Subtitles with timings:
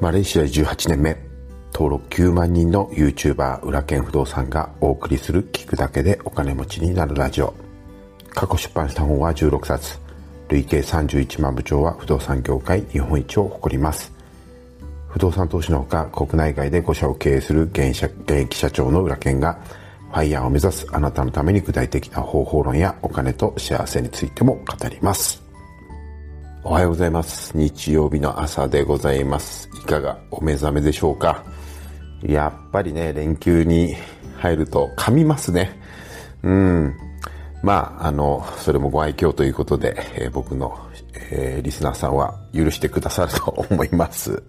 [0.00, 1.16] マレーシア18年目。
[1.72, 7.52] 登録9万人の YouTuber 裏剣不動産がお送りする聞くだけでお金持ちになるラジオ。
[8.30, 9.98] 過去出版した本は16冊。
[10.50, 14.12] 累計31万部長は不動産業界日本一を誇ります。
[15.08, 17.92] 不動産投資のほか国内外で5社を経営する現
[18.28, 19.58] 役社長の裏剣が
[20.12, 25.47] ファイヤーを目指すあなたのために具体的な方法論やお金と幸せについても語ります。
[26.64, 27.56] おはようございます。
[27.56, 29.70] 日曜日の朝でございます。
[29.74, 31.44] いかがお目覚めでしょうか？
[32.22, 33.94] やっぱりね、連休に
[34.38, 35.80] 入ると噛みますね。
[36.42, 36.94] うん。
[37.62, 40.76] まあ、あの、それもご愛嬌ということで、えー、僕の、
[41.30, 44.42] えー、リスナーさんは許してくださると思います。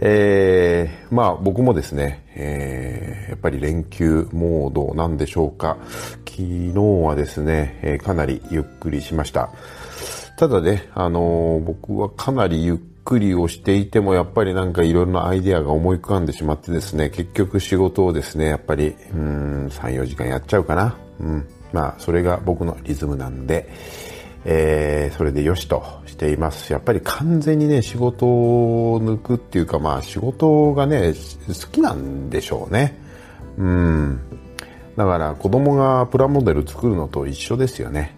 [0.00, 5.76] えー、まあ僕もですね、えー、やっぱり連休モードなんでしょうか？
[6.26, 9.50] 昨日はですね、えー、かなりゆっくりしました。
[10.36, 20.96] ただね、あのー、僕はかなりゆっくりをしていても、やっぱりなんかいろいろなアイデアが思い浮かんでしまってですね、結局仕事をですね、やっぱり、うん、3、4時間やっちゃうかな。
[21.20, 21.46] うん。
[21.72, 23.68] まあ、それが僕のリズムなんで、
[24.44, 26.72] えー、それでよしとしています。
[26.72, 31.14] やっぱり完全にね、仕事を抜くっていうか、まあ、仕事がね、
[31.48, 32.98] 好きなんでしょうね。
[33.56, 34.20] うん。
[34.96, 38.16] だから、子供がプラモデル作るのと一緒ですよね。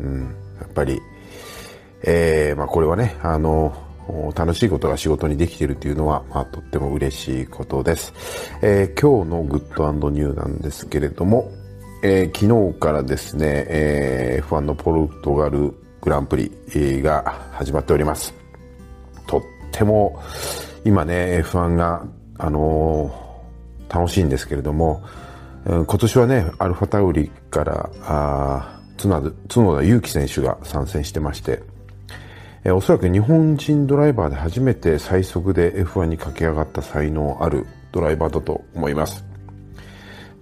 [0.00, 0.34] うん。
[0.58, 1.00] やっぱり、
[2.02, 3.74] えー、まあ、これはね、あの、
[4.34, 8.12] 楽しいことが仕事にできているというのは、まあ、とっても嬉しいことです。
[8.62, 11.50] えー、今日のグッドニューなんですけれども、
[12.02, 18.34] えー、昨日からですね、えー、F1 のポルトガルグランプリが始まっております。
[19.26, 20.20] とっても、
[20.84, 22.04] 今ね、F1 が、
[22.38, 25.02] あのー、楽しいんですけれども、
[25.66, 31.62] 今年はね、アルファタウリから、あ角田祐希選手が参戦してまして、
[32.62, 39.24] えおそらく日本人ドライバーで初めて最速で F1 に駆け上がった才能あるドライバーだと思います。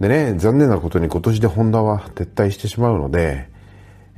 [0.01, 3.47] でね、残念なことに今年でホンダは撤退してしまうので、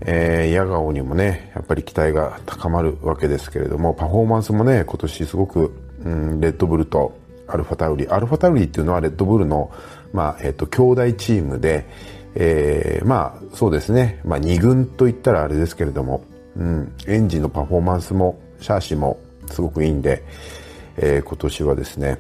[0.02, 5.72] えー、ヤガオにもね、やっぱり期待が高まるわけですけれども、パフォーマンスもね、今年すごく、
[6.04, 7.16] うん、レッドブルと
[7.48, 9.72] アルファタウリ、アルファタウリっていうのはレッドブルの、
[10.12, 11.86] まあ、えっ、ー、と、兄弟チームで、
[12.34, 16.24] えー、まあ、そうですね、まあ、二軍と言ったらあれですけれども、
[16.56, 20.24] うん、エンジンのパフォーマンスもシャーシもすごくいいんで、
[20.98, 22.18] えー、今年はですね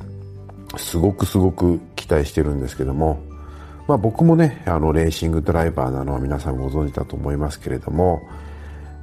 [0.77, 3.19] すごくすごく期待してるんですけども、
[3.87, 8.21] まあ、僕もねあのレーシングドライバーなのは皆さんご存知だと思いますけれども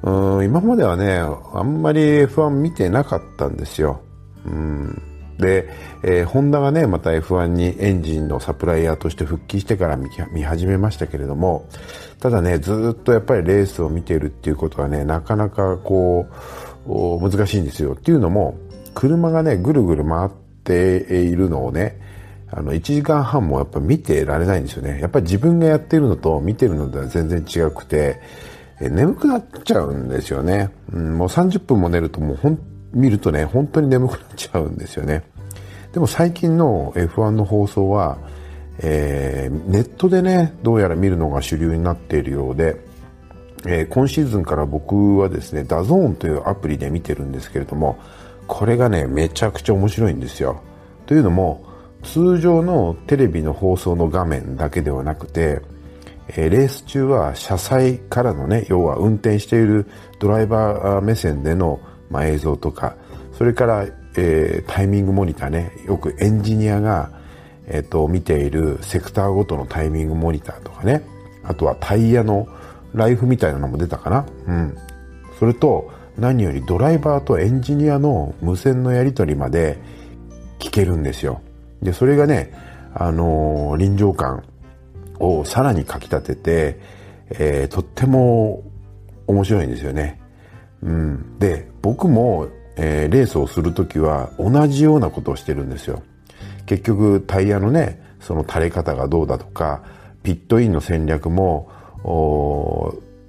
[0.01, 4.01] うん今まではねあんまり F1 見てなかったんですよ。
[4.45, 5.08] うん
[5.39, 5.69] で、
[6.03, 11.67] えー、ホンダがね、また F1 にエンジンのサプライヤーとして復帰してから見始めましたけれども、
[12.19, 16.27] ただね、ずっとやっぱりレースを見ているっていうことはね、なかなかこ
[16.85, 17.93] う、難しいんですよ。
[17.93, 18.57] っていうのも、
[18.93, 20.29] 車がね、ぐるぐる回っ
[20.63, 21.97] ているのをね、
[22.51, 24.99] あの、1時間半もやっぱ見てられないんですよね。
[24.99, 28.19] やっぱり自分がやってるのと見てるのでは全然違くて、
[28.81, 30.69] 眠くなっちゃうんですよね。
[30.91, 32.59] うん、もう30分も寝るともう本
[32.93, 35.23] 見るとね、本当に眠くなっちゃうんですよね。
[35.93, 38.17] でも最近の F1 の放送は、
[38.79, 42.79] えー、ネットでね、どうやら見るのが主流になっているようで、
[43.65, 47.99] えー、今シーズンから僕はですね、 DAZN というアプリで見てるんですけれども、
[48.47, 50.61] これがね、めちゃくちゃ面白いんですよ。
[51.05, 51.65] というのも、
[52.03, 55.61] 通常のテレビの放送の画面だけではなくて、
[56.29, 59.87] えー、レース中は車載からのね、要は運転している
[60.19, 62.95] ドライバー目線でのまあ、映像とか
[63.39, 63.85] それから、
[64.17, 65.71] えー、タイミングモニターね。
[65.87, 67.09] よくエンジニアが、
[67.67, 71.03] えーと、見ているセクターごとのタイミングモニターとかね。
[71.43, 72.49] あとはタイヤの
[72.93, 74.25] ライフみたいなのも出たかな。
[74.45, 74.77] うん。
[75.39, 79.77] それと何よりドライバーとエンジニアの無線のやり取りまで
[80.59, 81.41] 聞けるんですよ。
[81.81, 82.51] でそれがね
[82.93, 84.43] あのー、臨場感
[85.19, 86.79] をさらにかき立てて、
[87.29, 88.63] えー、とっても
[89.27, 90.19] 面白いんですよね。
[90.81, 96.01] うん、で僕も、えー、レースをする時は同じようなことをしてるんですよ。
[96.65, 99.83] 結局タイヤのねその垂れ方がどうだとか
[100.23, 101.69] ピットインの戦略も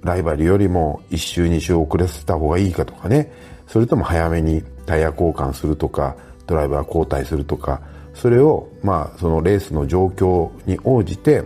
[0.03, 3.31] ライバルよりも1周2周遅らせた方がいいかとかね。
[3.67, 7.81] それとも早めにタイヤ交換するとかドライバー交代するとか
[8.13, 11.43] それをまあそのレースの状況に応じて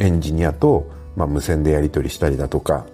[0.00, 2.86] エンジニアと、まあ、無線でやり取りしたりだとか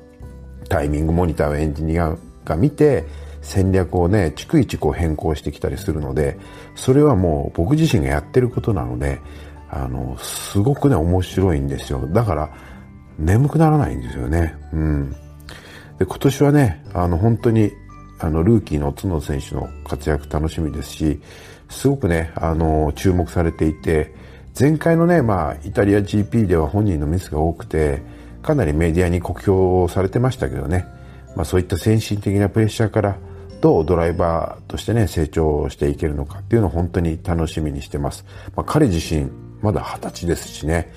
[0.69, 2.15] タイミングモニターをエンジニア
[2.45, 3.05] が見て
[3.43, 6.39] 戦略をね逐一こう変更してきたりするので
[6.75, 9.21] それはもう僕自身がやってることなので
[9.71, 12.07] あのすごくね面白いんですよ。
[12.09, 12.51] だから
[13.19, 14.57] 眠くならないんですよね。
[14.73, 15.11] うん。
[15.99, 17.73] で今年はねあの本当に
[18.19, 21.21] あのルーキーの角選手の活躍楽しみですし
[21.71, 24.13] すごくね、あの、注目されていて、
[24.59, 28.03] 前回のね、まあ、イタリア GP では本人のミスが多くて、
[28.43, 30.85] かなりメディアに酷評されてましたけどね、
[31.37, 33.17] まあ、そういった先進的なプレッシャーから
[33.61, 38.25] どうドライバーとしてね、成長していけるのかっていうのを本当に楽しみにしてます。
[38.57, 39.31] まあ、彼自身、
[39.61, 40.93] まだ二十歳ですしね、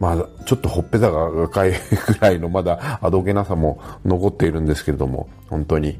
[0.00, 1.76] まあ、ちょっとほっぺたが赤いぐ
[2.20, 5.98] らいのまだあどけなさも残っているんですけれども、本当に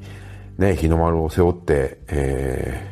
[0.59, 2.87] ね、日の丸を背負って、え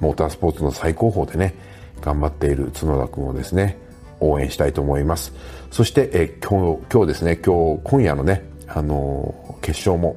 [0.00, 1.54] ー、モータースポーツの最高峰でね、
[2.00, 3.78] 頑張っている角田君をですね、
[4.20, 5.32] 応援したいと思います。
[5.70, 10.16] そして、えー、今日、今日ですね、今日、今夜のね、あのー、決勝も、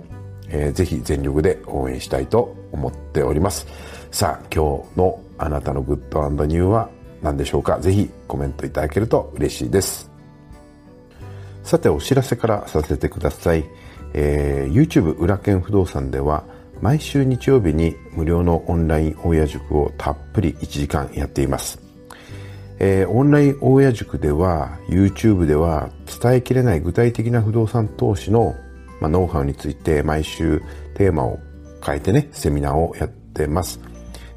[0.49, 3.67] えー、ぜひ全力で応援したいと思っております。
[4.11, 6.89] さあ、今日のあなたのグッドニューは
[7.21, 7.79] 何でしょうか？
[7.79, 10.09] ぜひコメントいただけると嬉しいです。
[11.63, 13.65] さて、お知らせからさせてください。
[14.13, 16.45] えー、YouTube 裏剣不動産では、
[16.81, 21.79] 毎週日曜日に無料のオンライン大家塾をたっぷり1時間やっています。
[22.79, 25.89] えー、オンライン大家塾では YouTube では
[26.19, 28.55] 伝えきれない具体的な不動産投資の、
[29.01, 30.61] まあ、ノウハウについて毎週
[30.95, 31.39] テーマを
[31.85, 33.79] 変えてね、セミナーをやってます。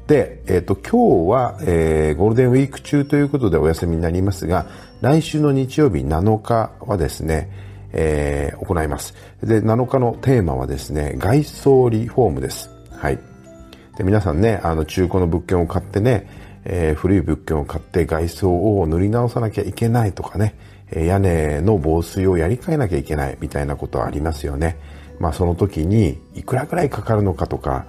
[0.07, 4.65] で、えっ、ー、と、今日は、えー、ゴールデンウィーク中ということでお休みになりますが、
[5.01, 7.49] 来週の日曜日7日はですね、
[7.91, 9.13] えー、行います。
[9.43, 12.69] で、7日のテーマはですね、外装リフォームです。
[12.91, 13.19] はい。
[13.97, 16.27] で、皆さんね、あの、中古の物件を買ってね、
[16.65, 20.55] えー、古い物件を買って外装を塗り直さなきゃいけないとかね、
[20.91, 24.77] 屋根の防水をやり替えなきゃいけないみたいなことはありますよね。
[25.19, 27.85] まあその時にいくらぐらいかかるのかとか、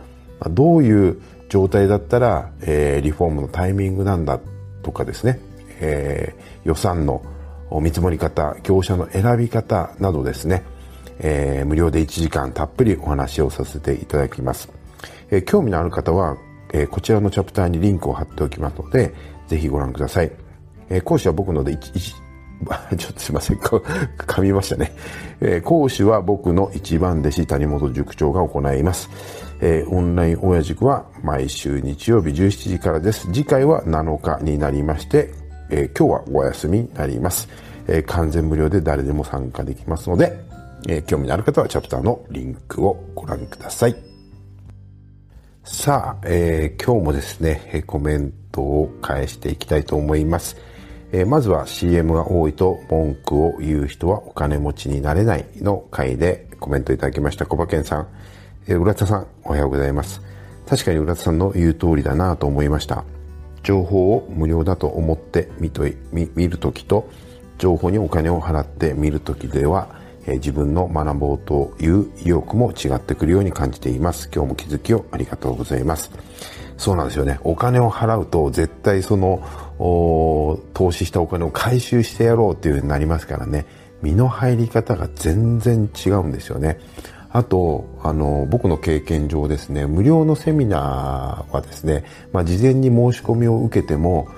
[0.51, 4.41] どういう状態だったら、えー、リフォームのタイミングなんだ
[4.83, 5.41] とかですね、
[5.81, 7.23] えー、予算の
[7.81, 10.63] 見積もり方、業者の選び方などですね、
[11.19, 14.71] えー、無料で1時間たっぷりお話をさせていただきます。
[15.31, 16.37] えー、興味のある方は、
[16.73, 19.15] えー、こちらのチャプターにリンクを貼っておきますので、
[19.49, 20.33] ぜひご覧ください。
[20.89, 22.30] えー、講師は僕ので1、1
[22.97, 24.93] ちょっとすいません、噛みましたね、
[25.41, 25.63] えー。
[25.63, 29.09] 講師は僕の一番弟子谷本塾長が行います。
[29.63, 33.27] えー、オンライン親塾は毎週日曜日17時からです。
[33.33, 35.33] 次回は7日になりまして、
[35.71, 37.49] えー、今日はお休みになります、
[37.89, 40.39] え、完全無料で誰でも参加できますので、
[40.89, 43.97] え、興味のある方はチャプターのリンクをご覧ください。
[45.65, 50.57] さあ、え、今日もですね、コメントを返していきたいと思います。
[51.13, 58.09] えー、まずは CM が多いと文句を言う人はお金持ちになれないの回でコメントいただきました小馬健さん。
[58.67, 60.23] えー、浦田さん、おはようございます。
[60.69, 63.05] 確かに浦田さんの言う通りだなと思いました。
[63.63, 67.11] 情報を無料だと思って見と見見るときと
[67.59, 69.89] 情報にお金を払って見るときでは、
[70.27, 74.31] えー、自分の学ぼうという意欲も違ってくるように感じています。
[74.33, 76.11] 今日も気づきをありがとうございます。
[76.77, 77.41] そうなんですよね。
[77.43, 79.43] お金を払うと絶対その
[79.81, 83.65] 投資したお金を回収してやろうっていう風になりますからね。
[84.03, 86.79] 身の入り方が全然違うんですよね。
[87.33, 94.29] あと、あの、僕の経験上ですね、無料のセミナーはですね、まあ、事前に申し込みを受けても、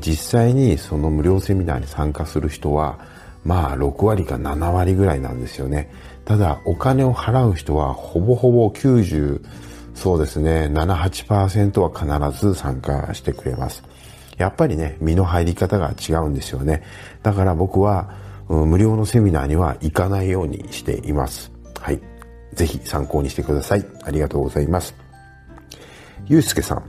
[0.00, 2.98] 実際にその無料セミナーに参加する人は、
[3.44, 5.90] まあ、6割か7割ぐらいなんですよね。
[6.24, 9.40] ただ、お金を払う人は、ほぼほぼ90、
[9.94, 13.82] そうですね、7、8%は必ず参加してくれます。
[14.40, 16.82] やっぱりね、身の入り方が違うんですよね。
[17.22, 18.08] だから僕は、
[18.48, 21.52] うん無料のセミナーには行かないようにしています。
[21.78, 22.00] はい。
[22.52, 23.86] ぜひ参考にしてください。
[24.02, 24.92] ありがとうございます。
[26.26, 26.82] ゆうすけさん。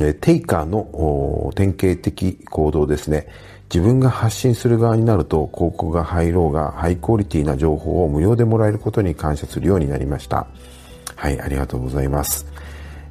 [0.00, 3.28] えテイカーの典型的行動ですね。
[3.72, 10.48] 自分が発信する側になると広告が入ろうがハイクオリティな情報を無料でもらえることに感謝するようになりました。
[11.14, 12.46] はい、ありがとうございます。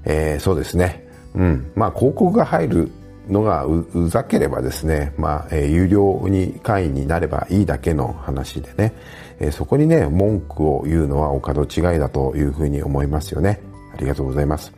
[0.03, 1.07] えー、そうですね。
[1.33, 1.71] うん。
[1.75, 2.91] まあ広告が入る
[3.27, 8.93] のがうざければですね、まあ、えー、有料に会員になればいいだけの話でね、
[9.39, 13.61] えー、そこにね、文句を言うのはお門違いだというふうに思いますよね。
[13.93, 14.73] ありがとうございます。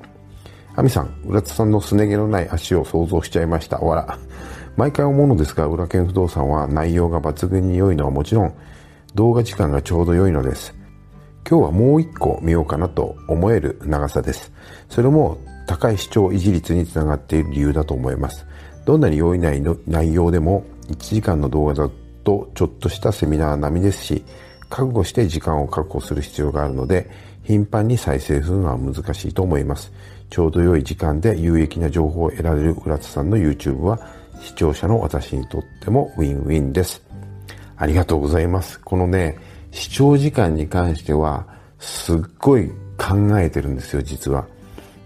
[0.76, 3.80] アミさん、浦田さんのすね毛のない足を想像しちゃいました。
[3.80, 4.20] わら。
[4.76, 8.54] 毎回思うのですが、裏剣不動産は内容が抜群に良いのはもちろん、
[9.16, 10.76] 動画時間がちょうど良いのです。
[11.50, 14.52] 今日はもう一個見ようかなと思える長さです。
[14.90, 18.46] それも高い視聴維持率につながっている理由だと思います。
[18.86, 19.64] どんなに良い内
[20.14, 21.90] 容でも1時間の動画だ
[22.24, 24.24] とちょっとしたセミナー並みですし、
[24.70, 27.10] 覚悟して時間を確保する必要があるので、
[27.44, 29.92] 頻繁に再生するのは難しいと思います。
[30.30, 34.00] ちょうど良い時間で有益な情報を得られる浦津さんの YouTube は
[34.42, 37.04] 視聴者の私にとってもウィンウィンです。
[37.78, 38.80] ありがとうございます。
[38.80, 39.38] このね、
[39.72, 41.46] 視聴時間に関しては
[41.80, 44.48] すっごい考えてるんですよ、実は。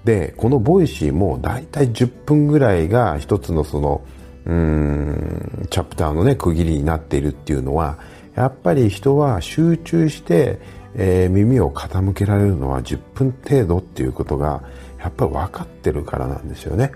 [0.05, 4.01] で、この Voicy もだいたい10分ぐらいが一つのその、
[4.45, 7.97] うん、チャプターのね、区切りになっているっていうのは、
[8.35, 10.59] やっぱり人は集中して、
[10.95, 14.63] えー、耳を傾けられるのは10分程度っていうことが、
[14.99, 16.91] やっぱり分かってるからなんですよね。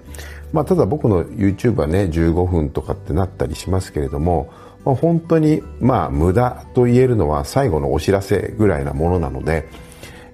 [0.51, 4.51] まあ、ただ僕の YouTube はね、15分とかってなったりしますけれども、
[4.85, 9.67] まあ、本当に、まあ、無駄と言えるのは最後のお知らせぐらいなものなので、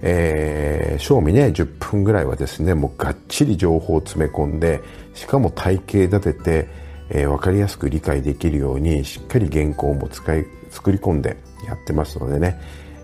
[0.02, 4.80] えー、賞味ね、10分ぐらいはですね、もうがっちり情報を詰め込んで、
[5.14, 6.68] しかも体系立てて、
[7.10, 12.60] えー、わかりやすく理解できるように、しっかり原稿も使い、作り込んでやってますのでね、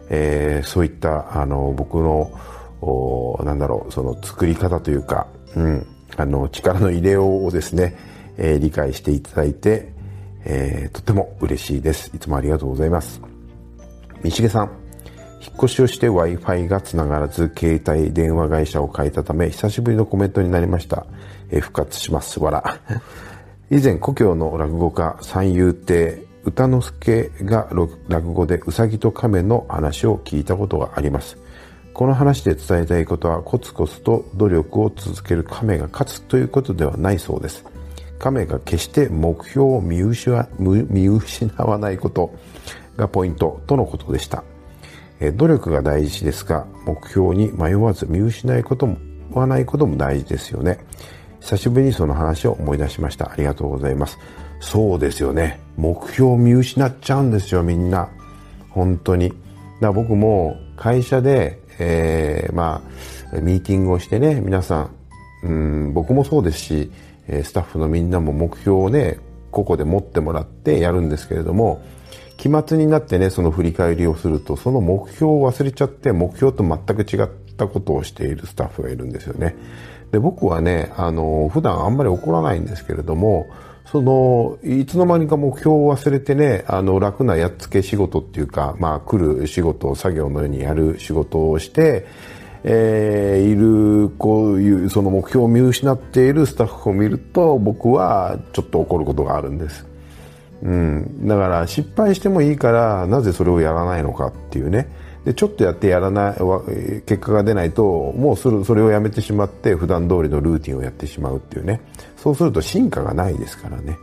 [0.08, 2.32] えー、そういった、あの、僕の、
[2.80, 5.86] おなんだろう、その作り方というか、うん、
[6.16, 7.96] あの、力の入れようをですね、
[8.38, 9.92] えー、理解していただいて、
[10.44, 12.10] えー、とても嬉しいです。
[12.14, 13.20] いつもありがとうございます。
[14.22, 14.70] 三重さん、
[15.40, 21.06] 引っ越しをして Wi-Fi がつながらず、携帯電話会社を変えたため、久しぶりのコメントになりました。
[21.50, 22.40] えー、復活します。
[22.40, 22.80] わら。
[23.70, 27.68] 以前、故郷の落語家、三遊亭、歌之助が
[28.08, 31.36] 落語でうさぎと亀の話を聞いたことがあります。
[31.92, 37.64] この話で伝えたいことは、コツコツと努力を続ける亀が勝つということではないそうです。
[38.18, 42.32] 亀が決して目標を見失わないこと
[42.96, 44.44] がポイントとのことでした。
[45.20, 48.98] 努力が大事ですが、目標に迷わず見失いことも、
[49.30, 50.78] わないことも大事ですよね。
[51.40, 53.30] 久しぶりにその話を思い出しました。
[53.30, 54.18] ありがとうございます。
[54.60, 55.60] そうですよね。
[55.76, 58.08] 目標を見失っちゃうんですよ、みんな。
[58.70, 59.28] 本当に。
[59.28, 59.38] だか
[59.80, 62.82] ら僕も会社で、えー、ま
[63.32, 64.90] あ、ミーティングをしてね、皆さん、
[65.44, 66.90] うん、僕もそうですし、
[67.28, 69.18] スタッフのみんなも目標をね、
[69.50, 71.82] 個々で持ってもらってやるんですけれども、
[72.36, 79.56] 期末になってね、その振り返りをすると、その目標を忘れちゃって、目標と全く違ったことをしているスタッフがいるんですよね。
[80.12, 83.46] で、僕はね、あの、普段あんまり怒らないんですけれども、
[83.86, 92.06] その、いつの間にか目標を忘れてね、あの、楽なやっつけ仕事っていうか、まあ、来る仕事、作業のようにやる仕事をして、
[92.64, 99.86] えー、いる、こういう、その目標を見失っているスタッフを見ると、僕はちょっと怒ることがあるんです。
[100.62, 104.88] うん、だから失敗してもいいからなぜそれをやらないのかっていうね。
[105.24, 111.80] でちょっとやってやらない結果が出ないともうそれそれをやめてしまって普段通りのルーティンをやってしまうっていうね。
[112.16, 113.98] そうすると進化がないですからね。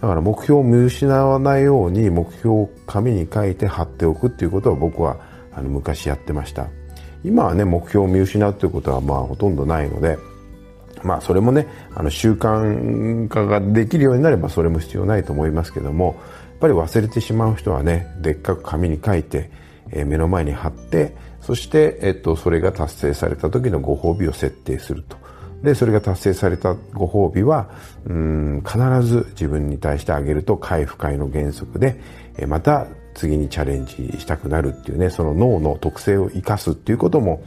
[0.00, 5.18] だから目標を見失わないように目標を紙に書いて貼っておくっていうことは僕は
[5.52, 6.66] あの昔やってました。
[7.22, 10.18] 今はね目標を見失うということはまあほとんどないので
[11.02, 16.16] まあそれもねあの習慣化ができるようになればそれも必要ないと思いますけども
[16.50, 19.50] やっぱり忘れてしまう人はねでっかく紙に書いて、
[19.90, 25.18] えー、目の前に貼ってそして、えっと、それが達成された時のご褒美を設定すると。
[25.62, 27.68] で、それが達成されたご褒美は、
[28.06, 32.00] うん、必ず自分に対してあげると回不快の原則で、
[32.38, 37.42] えまた次にチャレンジしたくなるっていうね、その脳の特性を生かすっていうことも、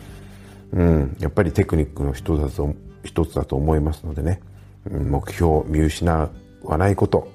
[0.74, 2.76] うん、やっぱりテクニックの一つだと
[3.08, 4.42] 一つだと思いますのでね、
[4.90, 6.30] 目標を見失
[6.64, 7.28] わないこと、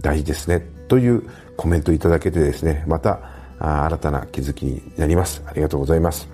[0.00, 1.22] 大事ですね、という
[1.56, 3.20] コメントいただけてですね、また
[3.58, 5.42] 新たな気づきになります。
[5.46, 6.28] ありがとうございます。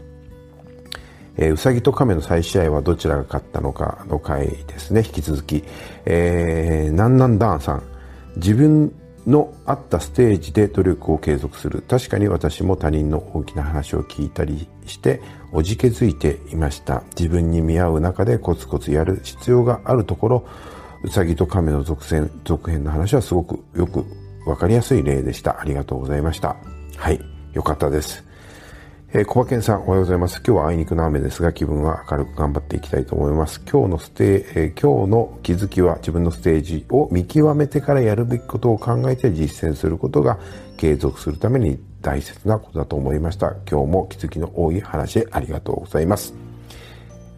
[1.36, 5.64] えー、うさぎと亀の再試合はどちらが勝ったのかの回ですね、引き続き。
[6.04, 7.82] えー、なんなんダーンさん。
[8.36, 8.92] 自分
[9.26, 11.82] のあったステージで努力を継続する。
[11.82, 15.20] 確かに私も他人の大きな話を聞いたりして、
[15.52, 17.02] おじけづいていました。
[17.18, 20.44] 自分に見合う中でコツコツやる必要があるところ、
[21.02, 24.04] ウサギと亀の続編続編の話はすごくよく
[24.44, 25.60] 分かりやすい例でした。
[25.60, 26.56] ありがとうございました。
[26.96, 27.20] はい、
[27.52, 28.29] よかったです。
[29.12, 30.36] えー、小馬健さん、おはようございます。
[30.36, 33.60] 今日はあいにくの雨ですが、気分は明るく頑張っていきたいと思います。
[33.68, 40.38] 今日のステーえー、今日の気づきは自分のステージを見極めてからやるべきことを考えて実践することが
[40.76, 43.56] 継続するために大切なことだと思いました。
[43.68, 46.32] 今日も気づきの多い話ありがとうございます。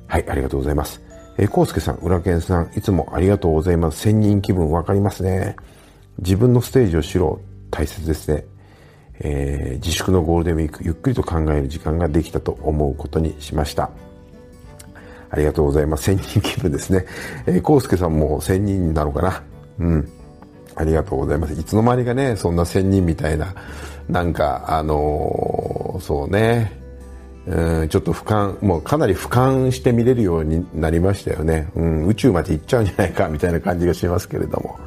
[0.09, 1.01] はい、ありがとうございます。
[1.39, 4.01] えー、コウスケさん、浦健さん、いつもありがとうございます。
[4.01, 5.57] 千人気分わかりますね。
[6.19, 7.53] 自分のステージを知ろう。
[7.71, 8.45] 大切ですね。
[9.25, 13.91] えー、自粛のゴールデンウィーク、ゆっくりと考える時間ができたと思うことにしました。
[15.31, 16.05] ありがとうございます。
[16.05, 17.07] 千人気分ですね。
[17.47, 19.43] えー、コウスケさんも千人なのかな？
[19.79, 20.09] うん。
[20.75, 21.53] ありがとうございます。
[21.53, 23.55] いつの間にかね、そんな千人みたいな、
[24.09, 26.73] なんか、あのー、そうね、
[27.47, 31.69] うん、ちょっと俯瞰、もうかなり俯瞰して見れるようになりましたよね。
[31.75, 34.79] うん、宇宙まで行っちゃうんじゃないか、みたいな感じがしますけれども。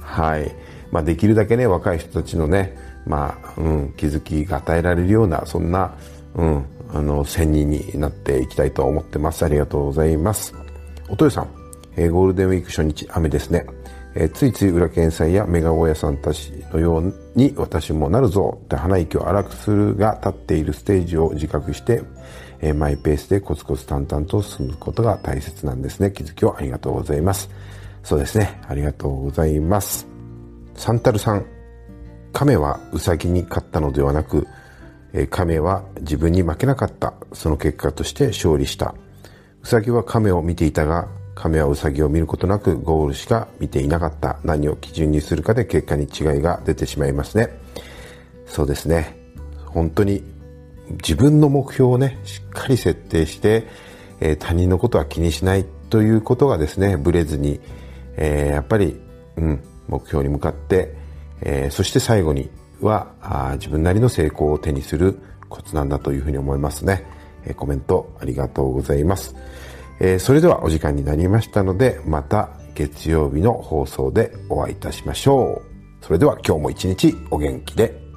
[0.00, 0.52] はい。
[0.90, 2.76] まあ、できるだけね、若い人たちのね、
[3.08, 5.94] まあ、うん、気づきが与えられるような、そんな、
[6.34, 9.44] うん、あの、1000人になっていきたいと思ってます。
[9.44, 10.54] ありがとうございます。
[11.08, 11.48] おとよさん、
[11.96, 13.66] えー、ゴールデンウィーク初日、雨ですね。
[14.14, 22.02] えー、ついつい裏検査やメガ大家さんたちのように私もなるぞって鼻息を荒くするが立っているステージを自覚して、
[22.60, 26.10] えー、マイペースでコツコツ淡々と進むことが大切なんですね。
[26.10, 27.48] 気づきをありがとうございます。
[28.02, 28.60] そうですね。
[28.66, 30.06] ありがとうございます。
[30.74, 31.57] サンタルさん。
[32.38, 34.46] 亀はウサギに勝ったのではなく、
[35.28, 37.14] 亀は自分に負けなかった。
[37.32, 38.94] その結果として勝利した。
[39.64, 44.38] ウサギは亀を見ていたが、亀はウサギを見ることなくゴールしか見ていなかった。
[44.44, 47.48] 何を基準にするかで結果に違いが出てしまいますね。
[48.46, 49.16] そうですね。
[49.66, 50.22] 本当に
[51.02, 53.66] 自分の目標をね、しっかり設定して、
[54.20, 57.58] えー、他人のことは気にしないということがですね、ブレずに、
[58.16, 59.00] えー、やっぱり、
[59.34, 61.07] うん、目標に向かって、
[61.42, 65.18] えー、そして最後にはあ自分なりの成功を手にする
[65.48, 67.04] コツなんだというふうに思いますね。
[67.44, 69.34] えー、コメントありがとうございます。
[70.00, 76.04] えー、それではお時間になりましたので、また月曜日の放送でお会いいたしましょう。
[76.04, 78.07] それでは今日も一日お元気で。